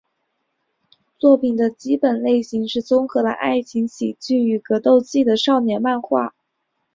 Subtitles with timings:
[1.19, 6.33] 作品的基本类型是综合了爱情喜剧与格斗技的少年漫画。